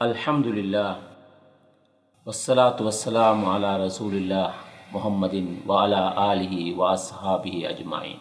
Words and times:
අල්හම්දුලිල්ලා 0.00 0.92
වස්සලාතු 2.26 2.84
වස්සලාම් 2.84 3.40
අලා 3.46 3.76
රසූලිල්ලා 3.78 4.48
මොහම්මදින් 4.92 5.48
වාලා 5.66 6.08
ආලිහි 6.18 6.76
වාස්හාබිහි 6.76 7.66
අජමයින්. 7.66 8.18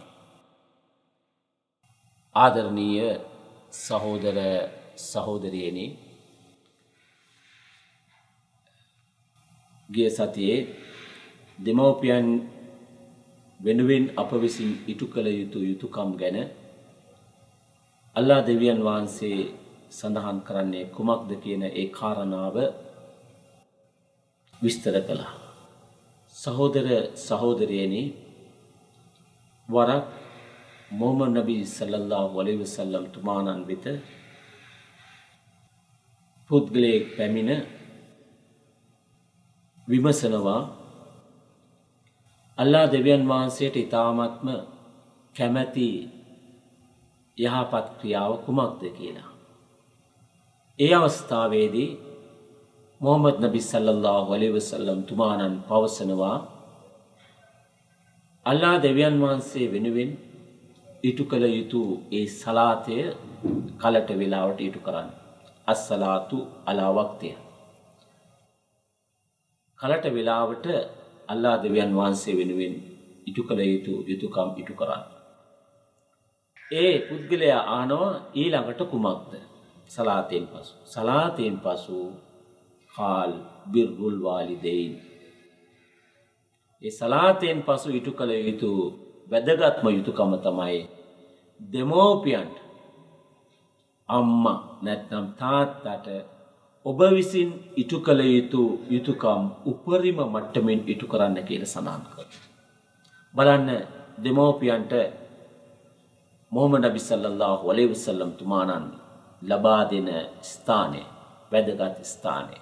ආදරණීය 2.35 3.05
සහෝදර 3.75 4.39
සහෝදරියනි 5.03 5.85
ගිය 9.89 10.09
සතියේ 10.09 10.59
දෙමව්පියන් 11.59 12.27
වෙනුවෙන් 13.59 14.05
අප 14.17 14.31
විසින් 14.41 14.71
ඉටු 14.87 15.05
කළ 15.07 15.27
යුතු 15.31 15.59
යුතුකම් 15.61 16.11
ගැන 16.15 16.37
අල්ලා 18.15 18.41
දෙවියන් 18.47 18.79
වහන්සේ 18.83 19.39
සඳහන් 19.89 20.39
කරන්නේ 20.41 20.85
කුමක්ද 20.95 21.29
කියන 21.43 21.63
ඒ 21.71 21.87
කාරණාව 21.89 22.57
විස්තර 24.61 24.95
කළා. 25.01 25.33
සහෝදර 26.35 26.87
සහෝදරයනි 27.17 28.03
වරක් 29.69 30.05
මොහමද් 30.91 31.29
නබී 31.33 31.63
සල්ලල්ලාහු 31.67 32.33
අලයිහි 32.41 32.61
වසල්ලම් 32.61 33.05
තුමාණන් 33.09 33.67
වෙත 33.67 33.85
පුද්ගලයෙක් 36.49 37.05
පැමිණ 37.17 37.51
විමසනවා 39.87 40.61
අල්ලා 42.57 42.85
දෙවියන් 42.87 43.23
වහන්සේට 43.27 43.75
ඊ타මත්ම 43.75 44.47
කැමැති 45.35 45.89
යහපත් 47.37 47.85
ක්‍රියාව 47.99 48.33
කුමක්ද 48.45 48.81
කියලා. 48.97 49.28
ඒ 50.79 50.93
අවස්ථාවේදී 50.95 51.89
මොහමද් 53.01 53.35
නබි 53.43 53.59
සල්ලල්ලාහු 53.61 54.29
අලයිහි 54.35 54.53
වසල්ලම් 54.53 54.99
තුමාණන් 55.03 55.55
පවසනවා 55.67 56.37
අල්ලා 58.45 58.77
දෙවියන් 58.77 59.15
වහන්සේ 59.23 59.67
වෙනුවෙන් 59.73 60.11
ඉටු 61.03 61.23
කළ 61.25 61.45
යුතු 61.49 61.81
ඒ 62.11 62.23
සලාතය 62.33 62.95
කලට 63.81 64.09
වෙලාවට 64.13 64.59
ඉටු 64.59 64.79
කරන්න. 64.79 65.09
අස්සලාතු 65.67 66.39
අලා 66.65 66.91
වක්තය. 66.91 67.29
කලට 69.79 70.05
වෙලාවට 70.15 70.65
අල්ලා 71.29 71.57
දෙවියන් 71.57 71.91
වහන්සේ 71.93 72.37
වෙනුවෙන් 72.37 72.73
ඉටු 73.27 73.41
කළ 73.43 73.61
යුතු 73.65 73.93
යුතුකම් 74.07 74.49
ඉටු 74.61 74.73
කරන්න. 74.73 75.03
ඒ 76.79 76.93
පුද්ගලයා 77.07 77.61
ආනවා 77.69 78.11
ඊළඟට 78.35 78.81
කුමක්ද 78.91 79.48
සලාතයෙන් 79.89 80.45
පසු. 80.47 80.73
සලාතයෙන් 80.85 81.55
පසු 81.57 81.99
කාල් 82.93 83.31
බිර්ගුල් 83.71 84.17
වාලිදෙයින්. 84.23 84.93
ඒ 86.81 86.91
සලාතයෙන් 86.91 87.59
පසු 87.63 87.89
ඉටු 87.89 88.11
කළ 88.11 88.31
යුතු 88.39 88.71
වැදගත්ම 89.31 89.85
යුතුකම 89.89 90.31
තමයි 90.37 90.79
දෙමෝපියන්ට 91.59 92.55
අම්ම 94.09 94.45
නැත්නම් 94.81 95.25
තාත්තට 95.39 96.07
ඔබ 96.85 96.99
විසින් 97.11 97.49
ඉටු 97.75 97.97
කළ 97.99 98.21
යුතු 98.27 98.61
යුතුකම් 98.89 99.41
උපරිම 99.65 100.19
මට්ටමින් 100.25 100.81
ඉටු 100.87 101.05
කරන්න 101.07 101.37
කියල 101.47 101.63
සඳහන් 101.65 102.03
කර. 102.13 102.27
බලන්න 103.33 103.69
දෙමෝපියන්ට 104.23 104.93
මොහම 106.51 106.73
නබි 106.77 106.99
සල්ලල්له 106.99 107.51
හොලේ 107.59 107.87
වසල්ලම් 107.87 108.31
තුමානන් 108.39 108.85
ලබා 109.41 109.81
දෙන 109.85 110.09
ස්ථානය 110.43 111.01
වැදගත් 111.51 111.97
ස්ථානය. 112.05 112.57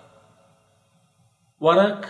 වරක් 1.62 2.04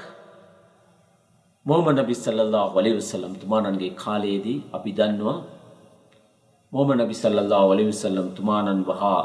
මොහමනබි 1.65 2.15
සල්ලල්ලා 2.15 2.67
වලිවසලම් 2.69 3.33
තුමානන්ගේ 3.35 3.91
කාලයේදී 3.95 4.59
අපි 4.73 4.91
දන්නවා 4.91 5.39
මොහමනබි 6.73 7.15
සල්ලල්ලා 7.15 7.63
වලිවසල්ලම් 7.67 8.27
තුමානන් 8.31 8.81
වහා 8.85 9.23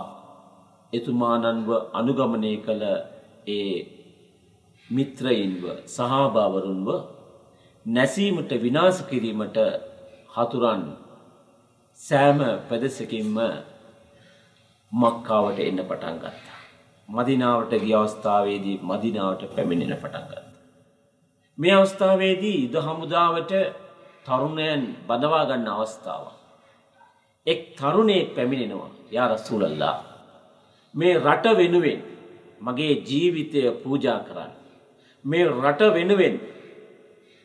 එතුමානන්ව 0.93 1.69
අනුගමනය 1.93 2.53
කළ 2.59 2.85
ඒ 3.49 3.75
මිත්‍රයින්ව 4.91 5.63
සහභාවරුන්ව 5.89 6.89
නැසීමට 7.87 8.53
විනාශ 8.61 9.01
කිරීමට 9.09 9.59
හතුරන් 10.35 10.83
සෑම 12.01 12.41
පැදසකින්ම 12.69 13.37
මක්කාවට 14.93 15.59
එන්න 15.61 15.81
පටන් 15.81 16.17
ගත්තා. 16.19 16.59
මදිනාවට 17.09 17.73
ගිය 17.81 17.95
අවස්ථාවේදී 17.95 18.77
මදිනාවට 18.83 19.43
පැමිණෙන 19.55 19.97
පටන් 19.97 20.27
ගත්තා. 20.27 20.45
මේ 21.59 21.75
අවස්ථාවේදී 21.75 22.59
යුද 22.65 22.77
හමුදාවට 22.79 23.53
තරුණයන් 24.27 24.83
බඳවා 25.09 25.45
ගන්න 25.45 25.69
අවස්ථාව. 25.69 26.25
එක් 27.47 27.61
තරුණයෙක් 27.77 28.35
පැමිණෙනවා 28.35 28.91
යා 29.11 29.29
රසූලල්ලා 29.29 29.97
මේ 30.95 31.15
රට 31.19 31.57
වෙනුවෙන් 31.57 32.01
මගේ 32.61 32.95
ජීවිතය 33.03 33.61
පූජා 33.83 34.19
කරන්න. 34.19 34.53
මේ 35.25 35.45
රට 35.47 35.83
වෙනුවෙන් 35.95 36.37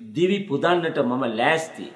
දිවි 0.01 0.39
පුදන්නට 0.39 0.97
මම 0.99 1.23
ලෑස්ති. 1.35 1.87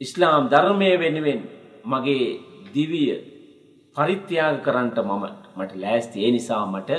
ඉස්ලාම් 0.00 0.44
ධර්මය 0.48 0.90
වෙනුවෙන් 0.98 1.40
මගේ 1.84 2.26
දිවිය 2.74 3.35
පරිත්‍යාග 3.96 4.56
කරන්නට 4.62 4.98
මම 5.02 5.24
මට 5.56 5.72
ලෑස්ති 5.76 6.24
ඒ 6.24 6.30
නිසා 6.30 6.64
මට 6.66 6.90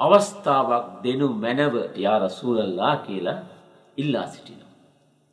අවස්ථාවක් 0.00 0.86
දෙනු 1.04 1.26
මැනව 1.36 1.74
යා 1.96 2.18
රසූලල්ලා 2.18 2.94
කියලා 2.98 3.38
ඉල්ලා 3.98 4.26
සිටිනවා. 4.26 4.70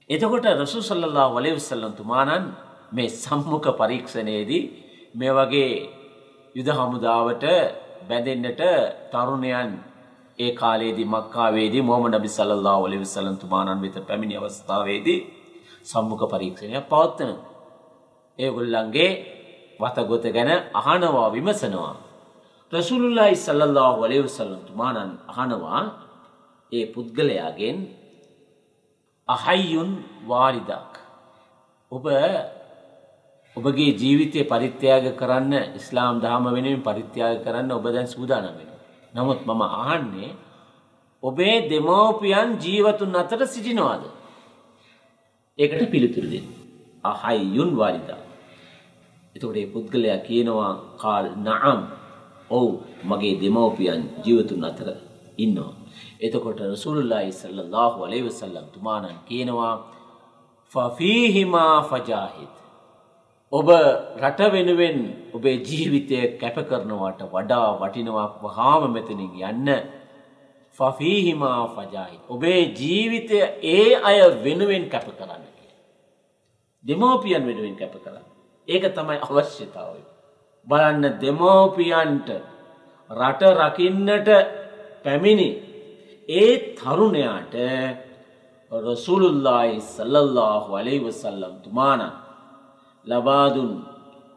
එතකොට 0.10 0.46
රසූ 0.56 0.82
සල්ලල්ලාහු 0.82 1.38
අලයිහි 1.38 1.58
වසල්ලම් 1.58 1.94
තුමාණන් 1.94 2.46
මේ 2.92 3.10
සම්මුඛ 3.16 3.70
පරීක්ෂණයේදී 3.74 4.64
මේ 5.14 5.32
වගේ 5.32 5.72
යුද 6.56 6.70
හමුදාවට 6.70 7.46
බැඳෙන්නට 8.10 8.62
තරුණයන් 9.12 9.72
ඒ 10.40 10.52
කාලේදී 10.54 11.08
මක්කාවේදී 11.08 11.84
මොහමඩ් 11.84 12.16
නබි 12.16 12.30
සල්ලල්ලාහු 12.30 12.86
අලයිහි 12.86 13.04
වසල්ලම් 13.04 13.38
තුමාණන් 13.38 13.84
වෙත 13.84 13.98
පැමිණි 14.08 14.36
අවස්ථාවේදී 14.38 15.20
සම්මුඛ 15.84 16.26
පරීක්ෂණයක් 16.28 16.86
පවත්වනවා. 16.86 17.46
ඒගොල්ලන්ගේ 18.40 19.12
වතගොත 19.80 20.26
ගැන 20.30 20.50
අහනවා 20.74 21.30
විමසනවා. 21.32 21.96
රසූලුල්ලාහි 22.72 23.36
සල්ලල්ලාහු 23.38 24.04
අලයිහි 24.04 24.24
වසල්ලම් 24.24 24.62
තුමාණන් 24.68 25.14
අහනවා 25.28 25.82
ඒ 26.72 26.86
පුද්ගලයාගෙන් 26.88 27.78
අහයියුන් 29.30 29.90
වාරිදක් 30.28 30.94
ඔබ 31.92 32.06
ඔබගේ 33.56 33.92
ජීවිතය 33.94 34.44
පරිත්‍යාග 34.46 35.06
කරන්න 35.16 35.54
ඉස්ලාම් 35.76 36.20
දහම 36.20 36.46
වෙනුවෙන් 36.48 36.82
පරිත්‍යාග 36.84 37.38
කරන්න 37.44 37.72
ඔබ 37.72 37.86
දැන් 37.86 38.08
සූදානම් 38.08 38.56
වෙනවා. 38.58 38.82
නමුත් 39.14 39.40
මම 39.46 39.62
අහන්නේ 39.62 40.32
ඔබේ 41.24 41.56
දෙමෝපියන් 41.70 42.50
ජීවතුන් 42.60 43.16
අතර 43.16 43.42
සිටිනවාද? 43.46 44.04
ඒකට 45.60 45.82
පිළිතුරු 45.92 46.28
දෙන්න. 46.28 46.48
අහයියුන් 47.04 47.72
වාරිදා. 47.74 48.27
එතකොට 49.38 49.54
මේ 49.54 49.68
පුද්ගලයා 49.68 50.20
කියනවා 50.20 50.74
කාල් 50.98 51.26
නඅම්. 51.40 51.80
ඔව් 52.50 52.68
මගේ 53.04 53.36
දෙමෝපියන් 53.36 54.02
ජීවතුන් 54.24 54.64
අතර 54.64 54.90
ඉන්නවා. 55.38 55.74
එතකොට 56.20 56.60
රසූලුල්ලාහි 56.66 57.32
සල්ලල්ලාහු 57.34 58.06
අලයිහි 58.06 58.26
වසල්ලම් 58.26 58.68
තුමාණන් 58.74 59.20
කියනවා 59.26 59.74
ෆෆීහිමා 60.72 61.76
ෆජාහිද් 61.84 62.54
ඔබ 63.54 63.68
රට 64.22 64.40
වෙනුවෙන් 64.52 64.98
ඔබේ 65.34 65.58
ජීවිතය 65.60 66.18
කැප 66.38 66.58
කරනවට 66.64 67.22
වඩා 67.28 67.68
වටිනවා 67.76 68.28
වහාම 68.42 68.88
මෙතනින් 68.92 69.34
යන්න 69.42 69.70
ෆෆීහිමා 70.76 71.62
ෆජාහිත් 71.70 72.24
ඔබේ 72.30 72.62
ජීවිතය 72.74 73.38
ඒ 73.72 73.90
අය 74.04 74.18
වෙනුවෙන් 74.44 74.90
කැප 74.90 75.08
කරන්න 75.12 75.46
කිය. 75.52 75.72
දෙමෝපියන් 76.86 77.44
වෙනුවෙන් 77.46 77.76
කැප 77.76 77.96
කරන්න. 77.98 78.37
ඒක 78.68 78.84
තමයි 78.92 79.18
අවශ්‍යතාවය. 79.20 80.02
බලන්න 80.68 81.06
දෙමෝපියන්ට 81.22 82.30
රට 83.12 83.42
රකින්නට 83.60 84.30
පැමිණි 85.04 85.50
ඒ 86.30 86.52
තරුණයාට 86.76 87.56
රසුළුල්ලායි 88.72 89.82
සල්ලල්ලාහු 89.82 90.76
අලයිහි 90.76 91.06
වසල්ලම් 91.06 91.56
තුමාණන් 91.64 92.12
ලබාදුන් 93.08 93.72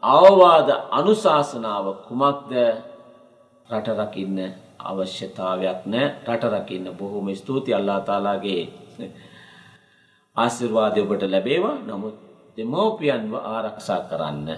අවවාද 0.03 0.69
අනුශාසනාව 0.91 1.85
කුමක්ද? 2.07 2.51
රට 3.69 3.87
රකින්න 3.99 4.39
අවශ්‍යතාවයක් 4.81 5.79
නෑ. 5.85 6.07
රට 6.27 6.43
රකින්න 6.53 6.87
බොහොම 6.93 7.27
ස්තුති 7.35 7.73
අල්ලා 7.73 7.99
තාලාගේ 8.01 8.63
ආශිර්වාදය 10.37 10.99
ඔබට 11.01 11.23
ලැබේවා. 11.25 11.77
නමුත් 11.81 12.30
දෙමෝපියන්ව 12.57 13.33
ආරක්ෂා 13.47 14.01
කරන්න 14.09 14.49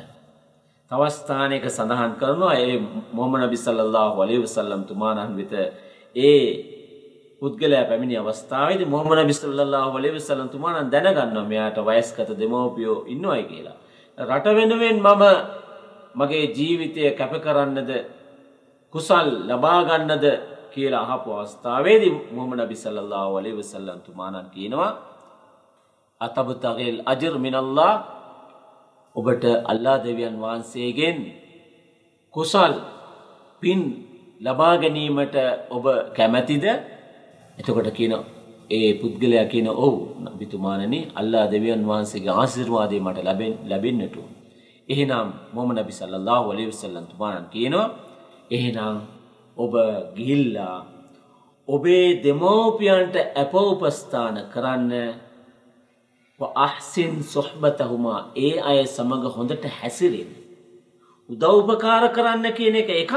තවස්ථානයක 0.92 1.66
සඳහන් 1.68 2.14
කරනවා 2.20 2.56
ඒ 2.58 2.78
මොහම්මද් 3.12 3.44
නබි 3.44 3.58
සල්ලල්ලාහු 3.58 4.22
අලයිහි 4.22 4.44
වසල්ලම් 4.44 4.84
තුමාණන් 4.84 5.38
වෙත 5.38 5.54
ඒ 6.16 6.44
පුද්ගලයා 7.42 7.86
පැමිණි 7.86 8.18
අවස්ථාවේදී 8.18 8.88
මොහම්මද් 8.88 9.20
නබි 9.20 9.34
සල්ලල්ලාහු 9.34 9.94
අලයිහි 9.94 10.16
වසල්ලම් 10.16 10.50
තුමාණන් 10.50 10.92
දැනගන්නවා 10.92 11.46
මෙයාට 11.46 11.80
වයස්ගත 11.82 12.30
දෙමව්පියෝ 12.34 12.98
ඉන්නවයි 13.08 13.44
කියලා. 13.44 13.78
රට 14.18 14.46
වෙනුවෙන් 14.52 15.00
මම 15.00 15.24
මගේ 16.16 16.46
ජීවිතය 16.50 17.02
කැප 17.12 17.34
කරන්නද 17.40 17.90
කුසල් 18.94 19.30
ලබා 19.48 19.80
ගන්නද 19.84 20.26
කියලා 20.72 21.06
අහපු 21.06 21.30
අවස්ථාවේදී 21.34 22.14
මුහම්මද් 22.32 22.60
නබි 22.60 22.76
සල්ලල්ලාහු 22.76 23.34
අලයිහි 23.36 23.58
වසල්ලම් 23.58 24.00
තුමාණන් 24.02 24.50
කියනවා 24.50 24.92
අතබතගිල් 26.26 26.98
අජර් 27.06 27.34
මිනල්ලා 27.38 27.94
ඔබට 29.16 29.44
අල්ලා 29.66 29.98
දෙවියන් 30.00 30.36
වහන්සේගෙන් 30.38 31.18
කුසල් 32.34 32.74
පින් 33.62 33.80
ලබා 34.42 34.76
ගැනීමට 34.78 35.36
ඔබ 35.70 35.86
කැමැතිද? 36.16 36.66
එතකොට 37.58 37.90
කියන 37.92 38.14
ඒ 38.70 38.90
පුද්ගලයා 38.96 39.46
කියන 39.46 39.68
ඔව් 39.78 39.96
නබිතුමාණනි 40.26 41.00
අල්ලා 41.14 41.46
දෙවියන් 41.48 41.82
වහන්සේගේ 41.84 42.34
ආශිර්වාදය 42.34 42.98
මට 43.00 43.20
ලැබෙන්නට. 43.66 44.16
එහෙනම් 44.90 45.28
මොහම්මද් 45.54 45.78
නබි 45.78 45.94
සල්ලල්ලාහු 45.94 46.46
අලයිහි 46.52 46.72
වසල්ලම් 46.72 47.06
තුමාණන් 47.06 47.48
කියනවා 47.50 47.94
එහෙනම් 48.52 48.96
ඔබ 49.58 49.74
ගිහිල්ලා 50.16 50.78
ඔබේ 51.68 52.08
දෙමෝපියන්ට 52.24 53.16
අප 53.36 53.54
උපස්ථාන 53.56 54.36
කරන්න 54.54 54.92
අහ්සින් 56.40 57.24
සොහ්බතහුමා 57.24 58.32
ඒ 58.36 58.60
අය 58.60 58.86
සමග 58.88 59.24
හොඳට 59.36 59.66
හැසිරෙන්. 59.80 60.30
උදව්පකාර 61.30 62.10
කරන්න 62.10 62.46
කියන 62.54 62.76
එක 62.76 62.90
එකක් 62.92 63.14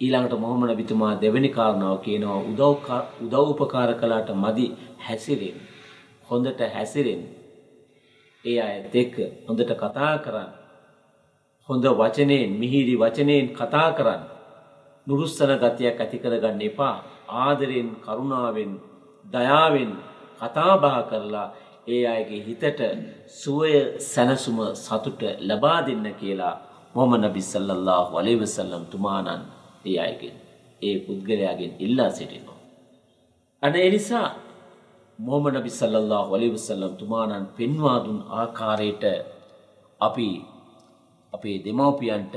ඊළඟට 0.00 0.34
මොහොමන 0.36 0.76
බිතුමා 0.76 1.20
දෙවැනි 1.22 1.48
කාරණාව 1.48 1.98
කියනවා 2.04 3.02
උදව්පකාර 3.22 3.94
කලාට 3.94 4.28
මදි 4.34 4.66
හැසිරෙන්. 4.98 5.56
හොඳට 6.30 6.60
හැසිරෙන් 6.74 7.22
ඒ 8.44 8.58
අය 8.60 8.76
දෙක 8.92 9.14
හොඳට 9.46 9.72
කතා 9.72 10.14
කරන්න. 10.18 10.50
හොඳ 11.68 11.84
වචනයෙන් 12.00 12.50
මිහිරි 12.60 12.94
වචනයෙන් 12.96 13.46
කතා 13.54 13.88
කරන්න. 13.92 14.22
නුරුස්සන 15.06 15.52
ගතියක් 15.62 16.00
ඇති 16.00 16.18
කරගන්න 16.18 16.60
එපා. 16.62 16.96
ආදරෙන් 17.28 17.88
කරුණාවෙන් 18.04 18.72
දයාවෙන් 19.24 19.90
කතාබහ 20.40 20.96
කරලා 21.10 21.48
ඒ 21.86 22.06
අයගේ 22.06 22.42
හිතට 22.42 22.80
සුවය 23.32 23.72
සැනසුම 24.00 24.58
සතුට 24.76 25.22
ලබා 25.40 25.80
දෙන්න 25.82 26.06
කියලා 26.14 26.54
මොහම්මද් 26.94 27.24
නබි 27.24 27.42
සල්ලල්ලාහු 27.42 28.18
අලයිහි 28.18 28.38
වසල්ලම් 28.38 28.84
තුමාණන් 28.86 29.42
ඒ 29.84 29.98
අයගෙන් 29.98 30.36
ඒ 30.82 30.96
පුද්ගලයාගෙන් 31.00 31.72
ඉල්ලා 31.78 32.10
සිටිනවා. 32.10 32.60
අන 33.62 33.74
ඒ 33.74 33.90
නිසා 33.90 34.28
මොහම්මද් 35.18 35.54
නබි 35.56 35.70
සල්ලල්ලාහු 35.72 36.34
අලයිහි 36.34 36.54
වසල්ලම් 36.54 36.94
තුමාණන් 36.96 37.46
පෙන්වා 37.56 37.98
දුන් 38.04 38.20
ආකාරයට 38.32 39.04
අපි 40.00 40.28
අපේ 41.32 41.56
දෙමව්පියන්ට 41.64 42.34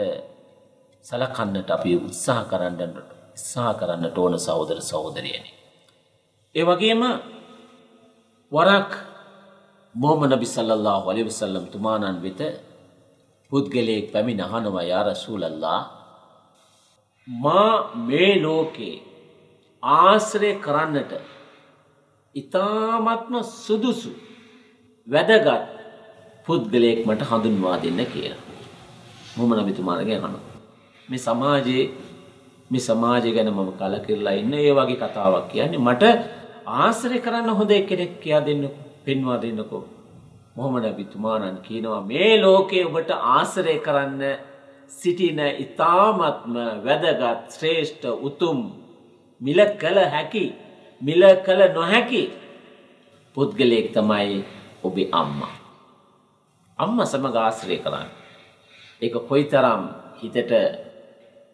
සලකන්නට 1.06 1.70
අපි 1.70 1.92
උත්සාහ 2.00 2.42
කරන්නට 2.46 2.98
උත්සාහ 3.32 3.74
කරන්නට 3.76 4.18
ඕන 4.18 4.40
සහෝදර 4.40 4.80
සහෝදරියනි. 4.82 5.52
ඒ 6.56 6.64
වගේම 6.64 7.02
වරක් 8.52 8.92
මොහම්මද් 9.96 10.32
නබි 10.32 10.48
සල්ලල්ලාහු 10.48 11.06
අලයිහි 11.12 11.28
වසල්ලම් 11.28 11.66
තුමාණන් 11.68 12.22
වෙත 12.22 12.42
පුද්ගලයෙක් 13.52 14.08
පැමිණ 14.14 14.42
අහනවා 14.42 14.84
යා 14.84 15.04
රසූලල්ලා 15.06 15.80
මා 17.28 17.72
මේ 18.04 18.32
ලෝකේ 18.42 18.96
ආශ්‍රය 19.84 20.52
කරන්නට 20.58 21.12
ඊ타ත්ම 22.36 23.36
සුදුසු 23.58 24.12
වැදගත් 25.08 25.64
පුද්ගලයෙක් 26.48 27.00
මට 27.08 27.22
හඳුන්වා 27.24 27.78
දෙන්න 27.78 28.02
කියලා. 28.08 28.42
මොහම්මද් 29.36 29.60
නබිතුමාණන්ගෙන් 29.60 30.18
අහනවා. 30.20 30.44
මේ 31.10 31.20
සමාජයේ 31.20 31.86
මේ 32.72 32.82
සමාජය 32.82 33.30
ගැන 33.32 33.50
මම 33.50 33.72
කලකිරලා 33.74 34.36
ඉන්න 34.36 34.54
ඒ 34.56 34.72
වගේ 34.74 35.00
කතාවක් 35.04 35.46
කියන්නේ 35.50 35.86
මට 35.88 36.04
ආශ්‍රය 36.78 37.18
කරන්න 37.20 37.50
හොඳ 37.52 37.72
කෙනෙක් 37.84 38.14
කියා 38.22 38.42
දෙන්නකෝ. 38.42 38.85
පෙන්වා 39.06 39.42
දෙන්නකෝ. 39.42 39.84
මොහොමඩ 40.56 40.88
බිතුමාණන් 40.98 41.58
කියනවා 41.68 42.02
මේ 42.12 42.34
ලෝකයේ 42.42 42.86
ඔබට 42.88 43.10
ආසරය 43.36 43.76
කරන්න 43.86 44.24
සිටින 44.90 45.40
ඉතාමත්ම 45.66 46.56
වැදගත් 46.86 47.52
ශ්‍රේෂ්ඨ 47.56 48.06
උතුම් 48.28 48.60
මිල 49.42 49.60
කළ 49.82 50.00
හැකි 50.14 50.46
මිල 51.02 51.24
කළ 51.46 51.62
නොහැකි 51.74 52.24
පුද්ගලයෙක් 53.36 53.88
තමයි 53.94 54.44
ඔබේ 54.84 55.10
අම්මා. 55.12 55.56
අම්මා 56.80 57.06
සමග 57.06 57.36
ආශ්‍රය 57.38 57.78
කරන්න. 57.78 58.10
ඒක 59.02 59.16
කොයිතරම් 59.30 59.84
හිතට 60.20 60.52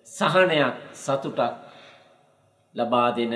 සහනයක් 0.07 0.75
සතුටක් 0.95 1.55
ලබා 2.75 3.09
දෙන 3.15 3.33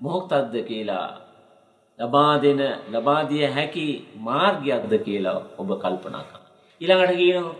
මොහොතක්ද 0.00 0.54
කියලා 0.68 1.06
ලබා 2.02 2.34
දෙන 2.38 2.60
ලබා 2.90 3.20
දිය 3.24 3.44
හැකි 3.48 3.86
මාර්ගයක්ද 4.20 4.92
කියලා 5.04 5.38
ඔබ 5.58 5.68
කල්පනා 5.76 6.22
කරන්න. 6.22 6.44
ඊළඟට 6.80 7.16
කියනවා 7.16 7.54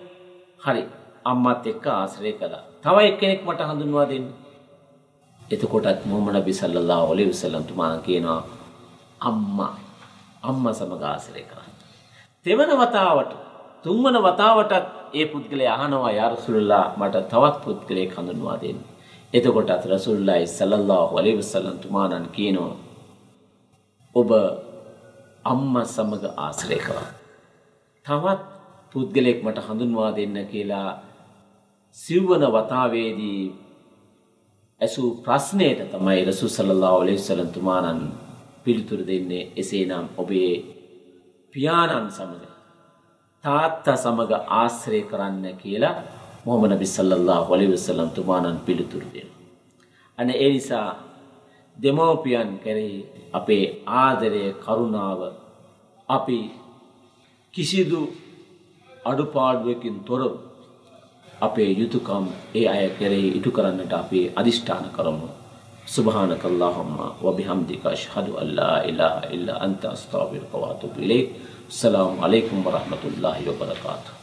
හරි 0.61 0.83
අම්මත් 1.25 1.67
එක්ක 1.67 1.87
ආශ්‍රය 1.89 2.33
කළා. 2.35 2.63
තව 2.83 2.97
එක්කෙනෙක් 3.03 3.41
මට 3.45 3.69
හඳුන්වා 3.69 4.07
දෙන්න. 4.09 4.27
එතකොටත් 5.41 6.03
මුහම්මද් 6.05 6.37
නබි 6.37 6.53
සල්ලල්ලාහු 6.53 7.13
අලයිහි 7.13 7.31
වසල්ලම් 7.31 7.65
තුමා 7.65 7.95
කියනවා 7.99 8.41
අම්මා 9.21 9.73
අම්මා 10.43 10.75
සමග 10.75 11.03
ආශ්‍රය 11.05 11.43
කරන්න. 11.45 11.73
තෙවන 12.47 12.71
වතාවට 12.77 13.33
තුන්වන 13.85 14.17
වතාවටත් 14.21 14.87
ඒ 15.15 15.27
පුද්ගලයා 15.27 15.75
අහනවා 15.77 16.13
යා 16.13 16.29
රසූලුල්ලාහ 16.29 16.87
මට 16.97 17.27
තවත් 17.29 17.57
පුද්ගලයෙක් 17.65 18.17
හඳුන්වා 18.17 18.57
දෙන්න. 18.63 18.79
එතකොටත් 19.35 19.85
රසූලුල්ලාහි 19.91 20.47
සල්ලල්ලාහු 20.49 21.13
අලයිහි 21.19 21.39
වසල්ලම් 21.39 21.77
තුමාණන් 21.79 22.27
කියනවා 22.31 22.73
ඔබ 24.15 24.31
අම්මා 25.45 25.85
සමග 25.87 26.25
ආශ්‍රය 26.39 26.79
කරා. 26.79 27.09
තවත් 28.07 28.41
පුද්ගලයෙක් 28.95 29.39
මට 29.45 29.59
හඳුන්වා 29.61 30.11
දෙන්න 30.13 30.37
කියලා 30.47 30.89
සිව්වන 31.97 32.45
වතාවේදී 32.49 33.43
ඇසූ 34.81 35.09
ප්‍රශ්නයට 35.17 35.81
තමයි 35.91 36.25
රසූ 36.25 36.49
සල්ලල්ලාහු 36.49 36.99
අලයිහි 37.01 37.19
වසල්ලම් 37.19 37.51
තුමාණන් 37.51 38.03
පිළිතුරු 38.65 39.05
දෙන්නේ 39.07 39.45
එසේනම් 39.57 40.07
ඔබේ 40.17 40.53
පියාණන් 41.55 42.11
සමග 42.11 42.43
තාත්තා 43.45 43.97
සමග 43.97 44.33
ආශ්‍රය 44.53 45.01
කරන්න 45.03 45.47
කියලා 45.57 45.95
මොහම්මද් 46.45 46.73
නබි 46.73 46.89
සල්ලල්ලාහු 46.89 47.55
අලයිහි 47.55 47.73
වසල්ලම් 47.73 48.11
තුමාණන් 48.11 48.61
පිළිතුරු 48.67 49.07
දෙනවා. 49.07 49.41
අනේ 50.19 50.37
ඒ 50.37 50.51
නිසා 50.51 50.89
දෙමෝපියන් 51.78 52.52
කෙරෙහි 52.64 52.98
අපේ 53.34 53.64
ආදරය 53.98 54.44
කරුණාව 54.64 55.22
අපි 56.10 56.40
කිසිදු 57.54 58.02
අඩුපාඩුවකින් 59.06 59.98
තොරව 60.02 60.34
අපේ 61.42 61.72
යුතුයකම් 61.72 62.26
ඒ 62.56 62.66
අය 62.68 62.86
කෙරෙහි 63.00 63.30
ඉටු 63.38 63.50
කරන්නට 63.52 63.94
අපි 63.94 64.22
අදිෂ්ඨාන 64.36 64.88
කරමු 64.92 65.30
سبحانك 65.88 66.44
اللهم 66.46 66.98
وبحمدك 67.24 67.84
أشهد 67.88 68.28
أن 68.32 68.48
لا 68.50 68.74
إله 68.86 69.16
إلا 69.36 69.54
أنت 69.66 69.84
أستغفرك 69.88 70.52
وأتوب 70.54 70.94
إليك 70.98 71.28
السلام 71.70 72.20
عليكم 72.20 72.58
ورحمة 72.68 73.04
الله 73.06 73.38
وبركاته 73.50 74.21